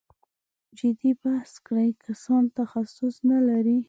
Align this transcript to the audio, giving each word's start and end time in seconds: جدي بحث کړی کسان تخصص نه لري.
جدي 0.77 1.11
بحث 1.21 1.51
کړی 1.67 1.89
کسان 2.05 2.43
تخصص 2.57 3.15
نه 3.29 3.39
لري. 3.47 3.77